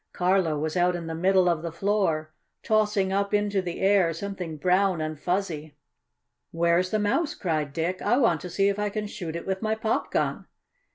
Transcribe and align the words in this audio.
Carlo 0.13 0.57
was 0.57 0.75
out 0.75 0.95
in 0.95 1.05
the 1.05 1.13
middle 1.13 1.47
of 1.47 1.61
the 1.61 1.71
floor, 1.71 2.31
tossing 2.63 3.13
up 3.13 3.35
into 3.35 3.61
the 3.61 3.79
air 3.81 4.13
something 4.13 4.57
brown 4.57 4.99
and 4.99 5.19
fuzzy. 5.19 5.75
"Where's 6.49 6.89
the 6.89 6.97
mouse?" 6.97 7.35
cried 7.35 7.71
Dick. 7.71 8.01
"I 8.01 8.17
want 8.17 8.41
to 8.41 8.49
see 8.49 8.67
if 8.67 8.79
I 8.79 8.89
can 8.89 9.05
shoot 9.05 9.35
it 9.35 9.45
with 9.45 9.61
my 9.61 9.75
pop 9.75 10.09
gun." 10.11 10.47